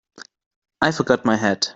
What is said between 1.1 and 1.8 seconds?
my hat.